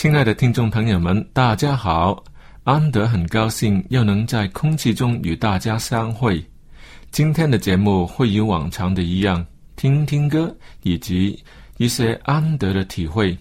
[0.00, 2.24] 亲爱的听众朋友们，大家好！
[2.64, 6.42] 安德很高兴又能在空气中与大家相会。
[7.10, 9.44] 今天的节目会与往常的一样，
[9.76, 11.38] 听听歌以及
[11.76, 13.36] 一些安德的体会。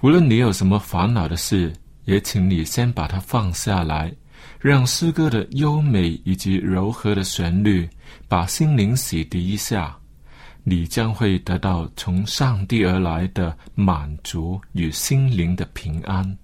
[0.00, 1.70] 无论你有什么烦恼的事，
[2.06, 4.10] 也请你先把它放下来，
[4.58, 7.86] 让诗歌的优美以及柔和的旋律
[8.26, 9.97] 把心灵洗涤一下。
[10.68, 16.38] 你将会得到从上帝而来的满足与心灵的平安。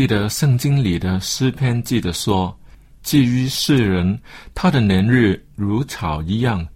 [0.00, 2.58] 记得圣经里的诗篇记得说
[3.04, 4.18] ：“至于世人，
[4.54, 6.66] 他的年日如草一样，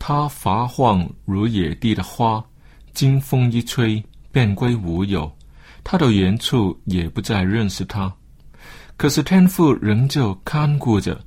[0.00, 2.44] 他发黄如野地的花，
[2.92, 4.02] 经风一吹，
[4.32, 5.30] 便归无有。
[5.84, 8.12] 他的原处也不再认识他。
[8.96, 11.24] 可是天父仍旧看顾着，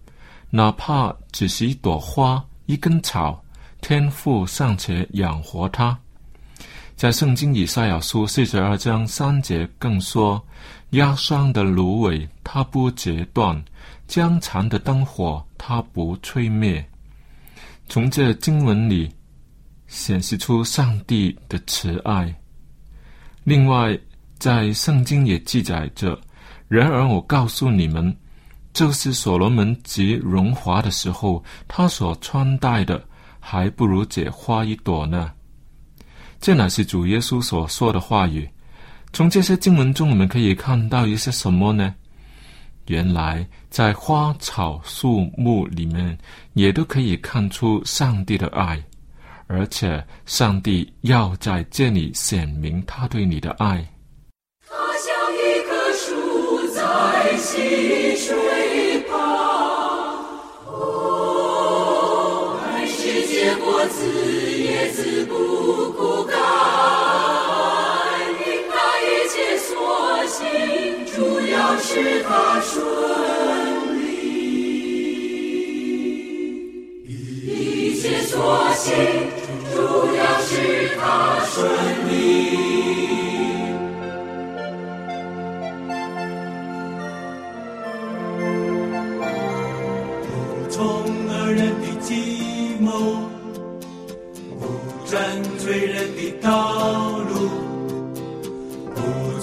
[0.50, 3.42] 哪怕只是一朵花、一根草，
[3.80, 5.98] 天父尚且养活他。”
[6.96, 10.42] 在圣经以赛亚书四十二章三节更说
[10.92, 13.62] ：“压伤的芦苇，它不截断；
[14.08, 16.84] 将残的灯火，它不吹灭。”
[17.90, 19.14] 从这经文里
[19.88, 22.34] 显示出上帝的慈爱。
[23.44, 23.98] 另外，
[24.40, 26.18] 在圣经也记载着
[26.70, 28.16] ：“然而我告诉你们，
[28.72, 33.04] 就是所罗门极荣华的时候，他所穿戴的，
[33.42, 35.34] 还不如这花一朵呢。”
[36.40, 38.48] 这乃是主耶稣所说的话语。
[39.14, 41.96] 从这些经文中，我们可以看到一些什么呢？
[42.88, 46.16] 原来，在花草树木里面，
[46.54, 48.80] 也都可以看出上帝的爱，
[49.48, 53.84] 而且上帝要在这里显明他对你的爱。
[54.68, 59.18] 他像一棵树在溪水旁，
[60.68, 64.45] 哦，还是结果子
[64.86, 66.38] 叶子不枯干。
[68.46, 69.74] 因他一切所
[70.28, 70.46] 行，
[71.08, 72.76] 主要是他顺
[73.98, 74.06] 利。
[77.48, 78.94] 一切所行，
[79.74, 79.82] 主
[80.16, 80.52] 要是
[81.00, 81.68] 他顺
[82.08, 82.45] 利。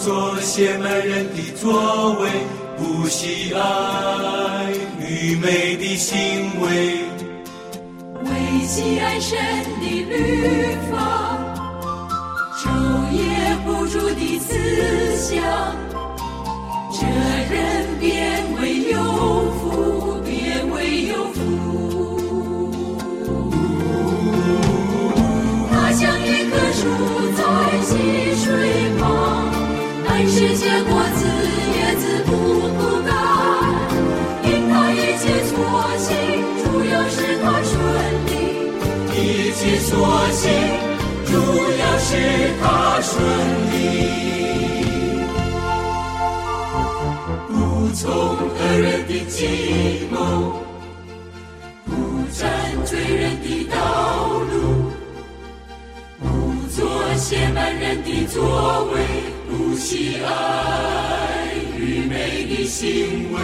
[0.05, 2.29] 做亵慢人的作为，
[2.77, 3.61] 不喜爱
[4.99, 6.99] 愚昧的行为。
[8.25, 8.31] 为
[8.67, 9.39] 喜爱神
[9.81, 11.39] 的律法，
[12.59, 12.67] 昼
[13.13, 14.51] 夜不住的思
[15.17, 15.41] 想，
[30.43, 31.23] 按时结果子，
[31.73, 33.11] 叶子不枯干。
[34.43, 35.55] 因他一切所
[35.99, 36.11] 行，
[36.59, 37.71] 主要是他顺
[38.27, 38.29] 利。
[39.15, 39.17] 一
[39.53, 39.91] 切所
[40.33, 40.43] 行，
[41.27, 41.31] 主
[41.79, 42.11] 要是
[42.61, 42.65] 他
[43.01, 43.15] 顺
[43.71, 43.73] 利。
[47.49, 47.55] 不
[47.95, 50.17] 从恶人的计谋，
[51.85, 51.91] 不
[52.33, 52.43] 占
[52.85, 53.77] 罪人的道
[54.51, 54.91] 路，
[56.19, 56.27] 不
[56.75, 56.85] 做
[57.15, 58.43] 亵慢人的作
[58.93, 58.99] 为，
[59.53, 63.39] 不惜爱愚昧的行为，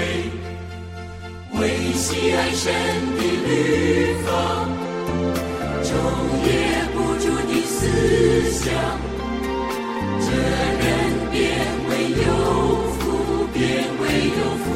[1.60, 2.72] 为喜爱神
[3.14, 4.26] 的律法，
[5.84, 5.86] 昼
[6.46, 6.48] 夜
[6.94, 7.76] 不住的思
[8.52, 8.72] 想，
[10.18, 10.82] 这人
[11.30, 11.36] 变
[11.90, 11.90] 为
[12.24, 12.26] 有
[12.98, 12.98] 福，
[13.52, 13.60] 变
[14.00, 14.66] 为有福。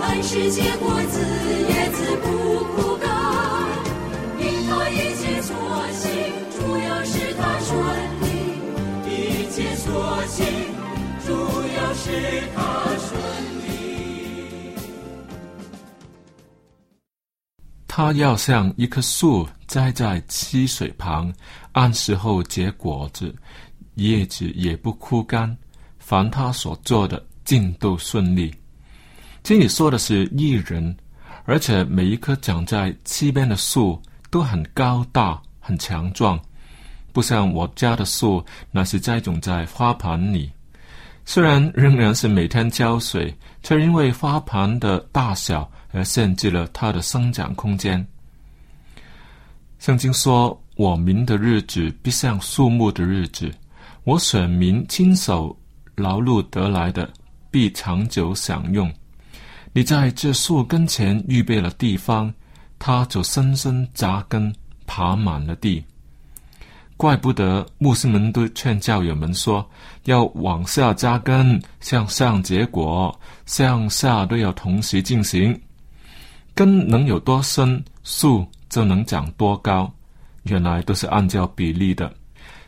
[0.00, 1.20] 按时结果子，
[1.68, 2.26] 叶子不
[2.74, 3.04] 枯干。
[4.40, 5.54] 因它一切所
[5.92, 6.04] 行，
[6.50, 7.70] 主要是它顺
[8.22, 8.24] 利。
[9.08, 9.12] 一
[9.50, 9.86] 切所
[10.26, 10.46] 行，
[11.26, 11.30] 主
[11.76, 12.04] 要是
[12.54, 12.58] 它
[12.98, 13.08] 顺
[13.62, 13.66] 利。
[17.88, 21.32] 他要像一棵树栽在溪水旁，
[21.72, 23.34] 按时候结果子，
[23.94, 25.56] 叶子也不枯干。
[25.98, 28.54] 凡他所做的，尽都顺利。
[29.46, 30.96] 这里说的是艺人，
[31.44, 36.36] 而且每一棵长在溪边的树都很高大、很强壮，
[37.12, 40.50] 不像我家的树，那是栽种在花盆里。
[41.24, 48.04] 虽然仍然是每天浇水，却因为花盆的大小而限制了它的生长空间。
[49.78, 53.48] 圣经说：“我民的日子必像树木的日子，
[54.02, 55.56] 我选民亲手
[55.94, 57.08] 劳碌得来的，
[57.48, 58.92] 必长久享用。
[59.76, 62.32] 你在这树根前预备了地方，
[62.78, 64.50] 它就深深扎根，
[64.86, 65.84] 爬满了地。”
[66.96, 69.68] 怪不得牧师们都劝教友们说，
[70.04, 73.14] 要往下扎根，向上结果，
[73.44, 75.54] 向下都要同时进行。
[76.54, 79.92] 根能有多深，树就能长多高。
[80.44, 82.10] 原来都是按照比例的，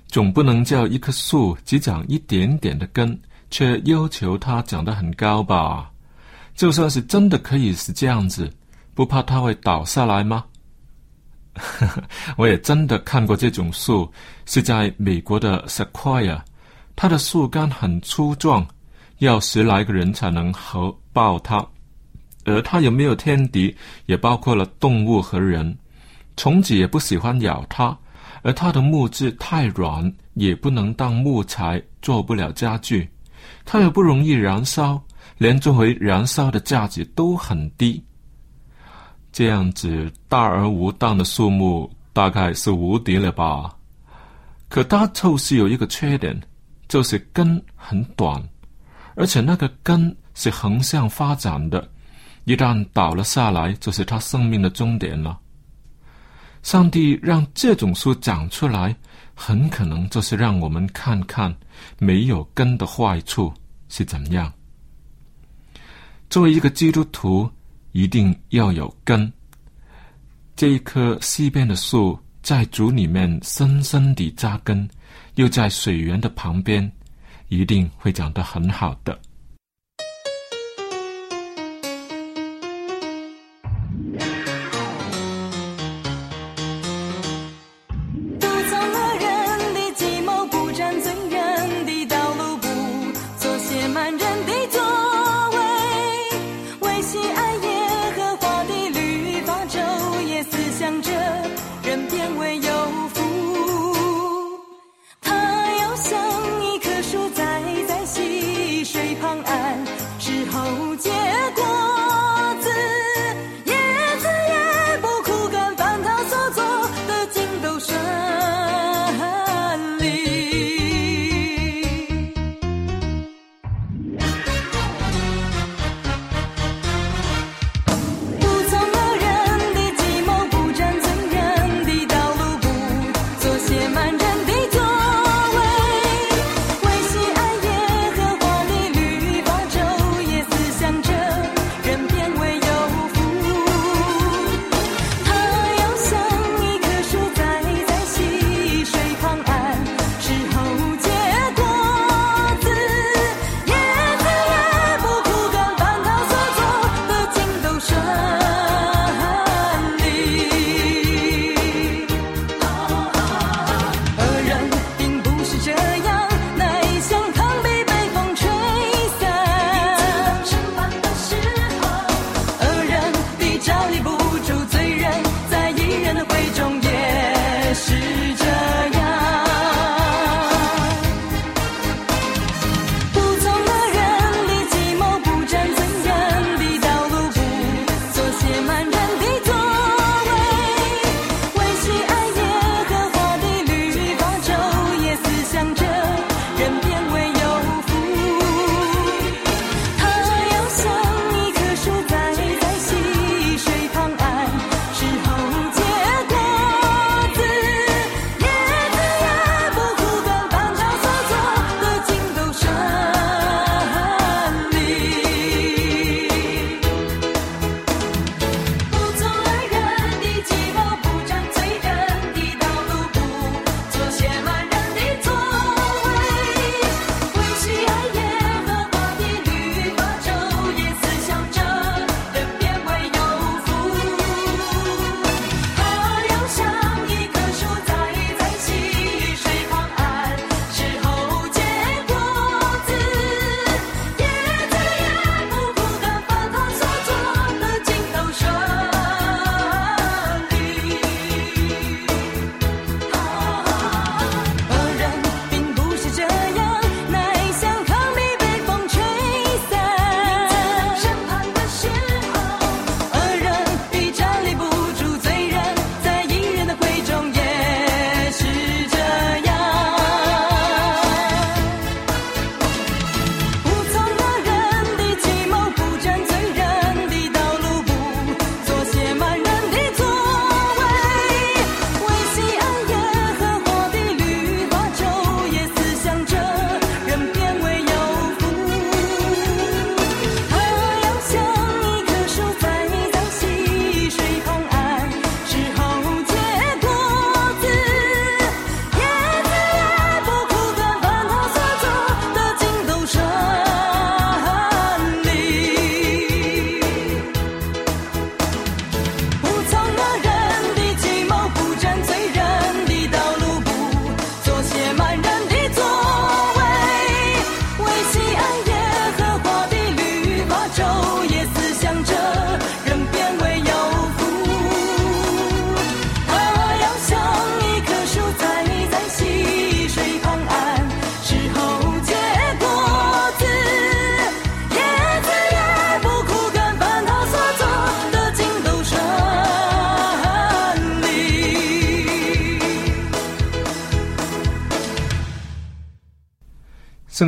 [0.08, 3.18] 总不能叫一棵树只长一点点的根，
[3.50, 5.90] 却要求它长得很高吧？
[6.58, 8.52] 就算是真的可以是这样子，
[8.92, 10.44] 不怕它会倒下来吗？
[12.36, 14.10] 我也真的看过这种树，
[14.44, 16.40] 是在美国的 Sequoia，
[16.96, 18.66] 它的树干很粗壮，
[19.18, 21.64] 要十来个人才能合抱它。
[22.44, 23.72] 而它有没有天敌，
[24.06, 25.78] 也包括了动物和人，
[26.36, 27.96] 虫子也不喜欢咬它。
[28.42, 33.08] 而它的木质太软，也不能当木材，做不了家具。
[33.64, 35.00] 它又不容易燃烧，
[35.38, 38.04] 连作为燃烧的价值都很低。
[39.32, 43.74] 这样子大而无当的树木大概是无敌了吧？
[44.68, 46.38] 可它就是有一个缺点，
[46.88, 48.42] 就是根很短，
[49.14, 51.88] 而且那个根是横向发展的，
[52.44, 55.38] 一旦倒了下来，就是它生命的终点了。
[56.62, 58.94] 上帝让这种树长出来，
[59.34, 61.54] 很可能就是让我们看看
[61.98, 63.52] 没有根的坏处
[63.88, 64.52] 是怎样。
[66.28, 67.50] 作为一个基督徒。
[67.92, 69.32] 一定要有根。
[70.54, 74.88] 这一棵西边的树在竹里面深深地扎根，
[75.36, 76.92] 又在水源的旁边，
[77.48, 79.18] 一定会长得很好的。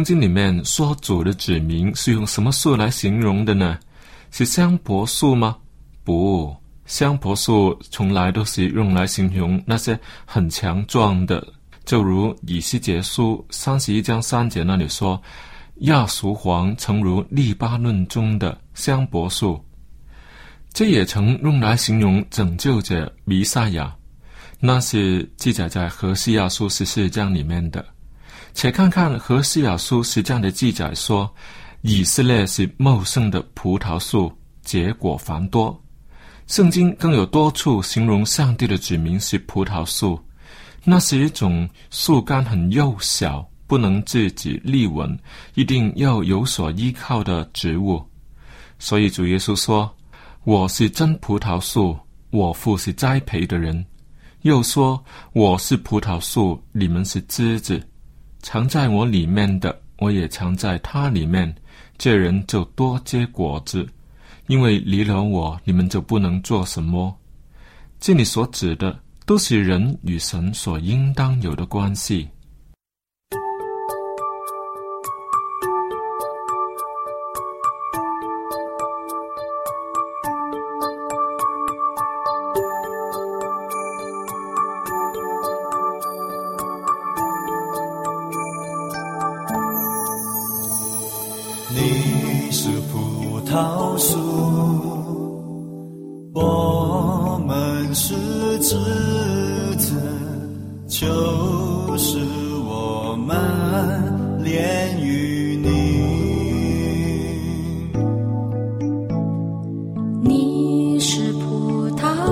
[0.00, 3.78] 圣经里面说主的指名是用什么树来形容的呢？
[4.30, 5.58] 是香柏树吗？
[6.04, 11.46] 不，香柏树从来都是用来形容那些很强壮的，
[11.84, 15.20] 就如以西结书三十一章三节那里说
[15.84, 19.62] ：“亚熟黄诚如利巴嫩中的香柏树。”
[20.72, 23.94] 这也曾用来形容拯救者弥赛亚，
[24.60, 27.84] 那是记载在何西亚书十四章里面的。
[28.54, 31.32] 且看看何西雅书十章的记载说，
[31.82, 34.32] 以色列是茂盛的葡萄树，
[34.62, 35.80] 结果繁多。
[36.46, 40.18] 圣经更有多处形容上帝的子民是葡萄树，
[40.84, 45.18] 那是一种树干很幼小，不能自己立稳，
[45.54, 48.04] 一定要有所依靠的植物。
[48.78, 49.90] 所以主耶稣说。
[50.44, 51.94] 我是真葡萄树，
[52.30, 53.84] 我父是栽培的人。
[54.40, 57.78] 又说我是葡萄树，你们是枝子，
[58.42, 61.54] 藏在我里面的，我也藏在他里面。
[61.98, 63.86] 这人就多结果子，
[64.46, 67.14] 因为离了我，你们就不能做什么。
[67.98, 72.26] 这里所指的，都是人与神所应当有的关系。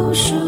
[0.08, 0.47] 不说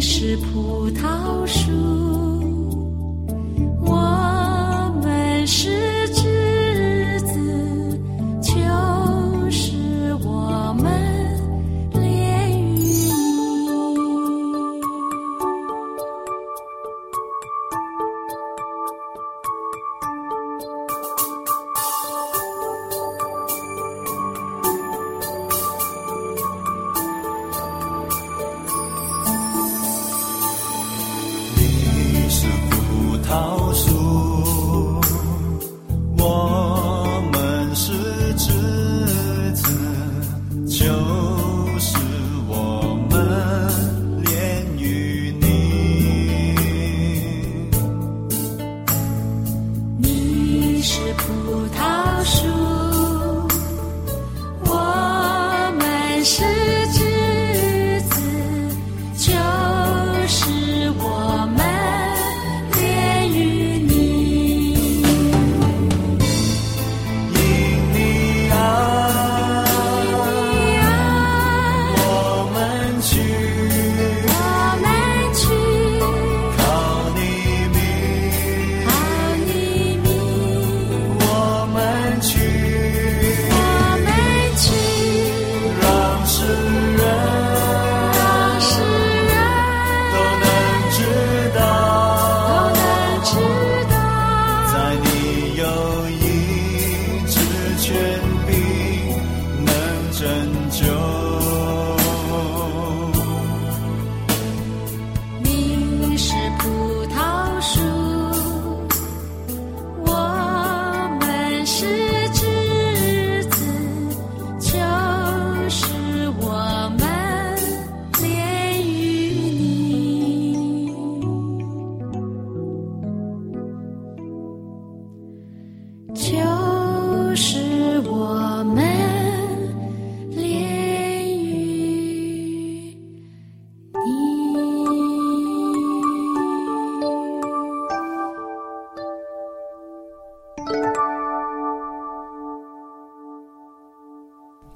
[0.00, 2.37] 是葡萄树。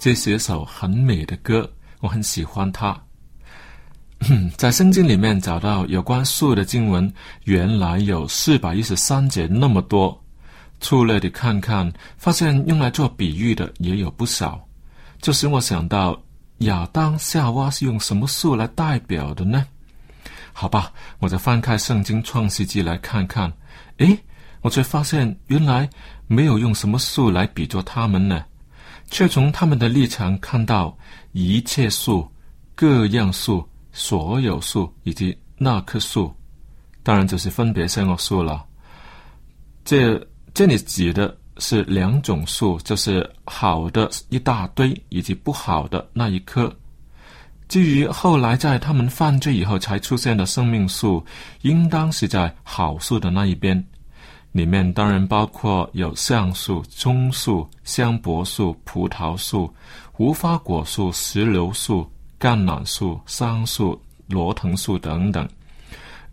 [0.03, 3.01] 这是一首很美的歌，我很喜欢它。
[4.59, 7.09] 在圣经里面找到有关树的经文，
[7.45, 10.21] 原来有四百一十三节那么多。
[10.81, 14.61] 粗略的看看，发现用来做比喻的也有不少。
[15.21, 16.21] 这使我想到
[16.59, 19.65] 亚当夏娃是用什么树来代表的呢？
[20.53, 23.53] 好吧，我再翻开圣经创世纪来看看。
[23.99, 24.19] 诶，
[24.63, 25.89] 我却发现原来
[26.27, 28.45] 没有用什么树来比作他们呢。
[29.13, 30.97] 却从他们的立场看到
[31.33, 32.27] 一切树、
[32.75, 36.35] 各样树、所有树以及那棵树，
[37.03, 38.65] 当然就是分别生恶树了。
[39.85, 40.19] 这
[40.55, 46.75] 这里指的是两种树，就是好的一大堆以及不好的那一棵。
[47.69, 51.23] 至于后来在他们犯罪以后才出现的生命树，
[51.61, 53.83] 应当是在好树的那一边。
[54.53, 59.73] 里面当然包括有橡树、棕树、香柏树、葡萄树、
[60.19, 65.49] 无花果树、石榴树、橄榄树、桑树、罗藤树等等。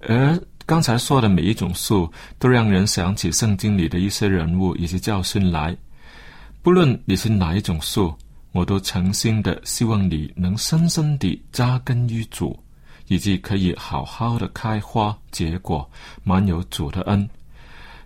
[0.02, 5.76] 而刚才说的每一种树，都让人想起圣经里的一些人物以及教训来。
[6.62, 8.14] 不论你是哪一种树，
[8.52, 12.58] 我都诚心的希望你能深深地扎根于主，
[13.08, 15.90] 以及可以好好的开花结果，
[16.24, 17.28] 满有主的恩。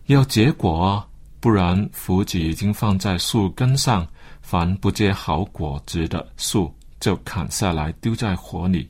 [0.07, 1.07] 要结果啊，
[1.39, 4.05] 不然福子已经放在树根上，
[4.41, 8.89] 凡不结好果子的树就砍下来丢在火里。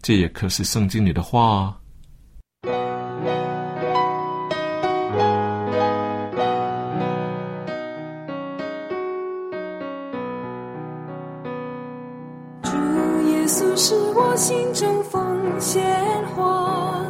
[0.00, 1.76] 这也可是圣经里的话啊。
[12.62, 12.70] 主
[13.28, 15.84] 耶稣是我心中奉献
[16.34, 17.04] 花，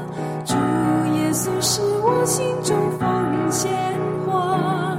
[0.44, 2.91] 主耶稣是我心中
[3.52, 3.70] 鲜
[4.26, 4.96] 花，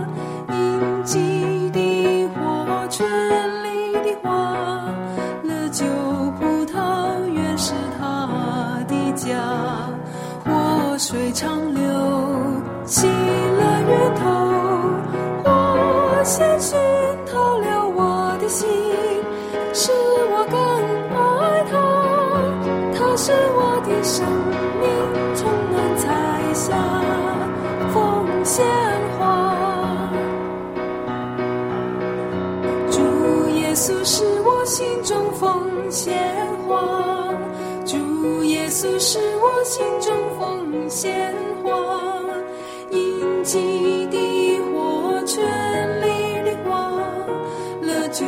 [0.48, 1.18] 殷切
[1.72, 3.04] 的火，绚
[3.64, 4.86] 丽的花，
[5.42, 5.84] 勒久
[6.40, 9.36] 葡萄园是它的家，
[10.46, 12.23] 活水长流。
[39.64, 42.22] 心中奉献花，
[42.90, 45.42] 印记的火，全
[46.02, 47.00] 力的花，
[47.82, 48.26] 乐酒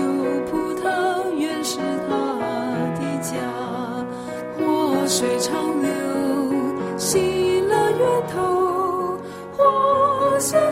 [0.50, 2.40] 葡萄原是他
[2.96, 3.36] 的家，
[4.58, 5.90] 活水长流，
[6.98, 9.20] 喜乐源头。
[9.58, 10.72] 花香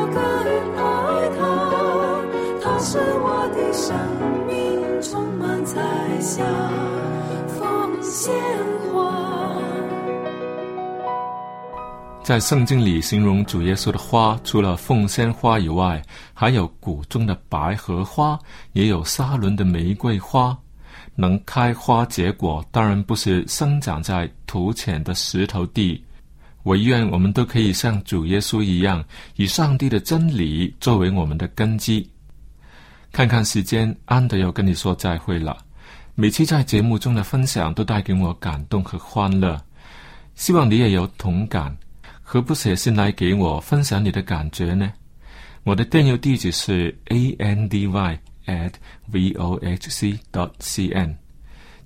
[3.73, 3.95] 生
[4.47, 5.81] 命，充满彩
[6.19, 6.43] 霞，
[7.47, 8.33] 放鲜
[8.91, 9.57] 花。
[12.21, 16.01] 在圣经里形容主耶稣的花，除了凤仙花以外，
[16.33, 18.37] 还有谷中的百合花，
[18.73, 20.57] 也有沙伦的玫瑰花。
[21.15, 26.03] 能开花结果，当然不是生长在土浅的石头地。
[26.63, 29.03] 唯愿我们都可以像主耶稣一样，
[29.37, 32.07] 以上帝的真理作为我们的根基。
[33.11, 35.57] 看看时间，安德要跟你说再会了。
[36.15, 39.61] 每期在节目中的分享都带给我感动和欢乐，
[40.35, 41.75] 希望你也有同感。
[42.21, 44.91] 何不写信来给我分享你的感觉呢？
[45.63, 48.71] 我的电邮地址是 a n d y at
[49.07, 51.13] v o h c dot c n，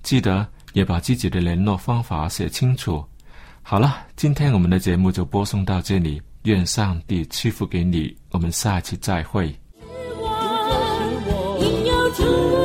[0.04, 3.04] 记得也把自己的联络方法写清楚。
[3.62, 9.52] 好了，今天我们的节目就播送到这里，愿上帝赐福给你，我们下期再会。
[12.18, 12.55] 应有主。